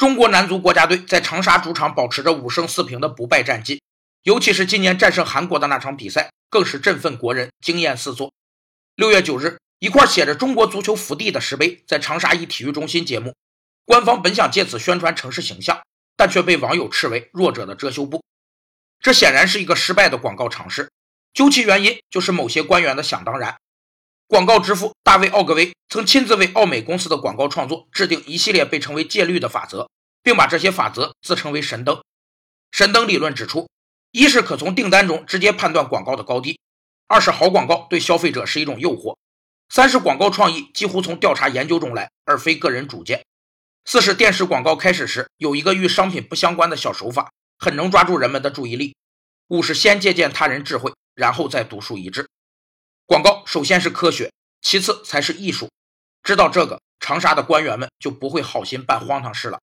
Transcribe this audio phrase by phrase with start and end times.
[0.00, 3.82] 中国男足国家队在长沙主场保持着五胜四平的不败战绩，
[4.22, 8.32] 尤其是今年战胜韩国的那场比赛，更是振奋国人，惊艳四座。
[8.96, 13.34] 六月九日，一块写着“中国足球福地”的石碑在长沙一体育中心揭幕。
[13.84, 15.82] 官方本想借此宣传城市形象，
[16.16, 18.24] 但却被网友斥为弱者的遮羞布。
[19.00, 20.90] 这显然是一个失败的广告尝试。
[21.34, 23.58] 究其原因，就是某些官员的想当然。
[24.30, 29.90] 广告之父大卫·奥格威曾亲自为奥美公司的广告创作制定一系列被称为戒律的法则，
[30.22, 32.00] 并把这些法则自称为“神灯”。
[32.70, 33.68] 神灯理论指出，
[34.12, 36.60] 一是可从订单中直接判断广告的高低；
[37.08, 39.16] 二是好广告对消费者是一种诱惑；
[39.68, 43.18] 三是广告创意几乎从调查研究中来，而非个人主见；
[43.84, 48.92] 四是电视广告开始时有一个与商品不相关的小手法，很能抓住人们的注意力；
[49.48, 52.28] 五是先借鉴他人智慧，然后再独树一帜。
[53.10, 55.68] 广告首先是科学，其次才是艺术。
[56.22, 59.60] 知道这个，长沙的官员们就不会好心办荒唐事了。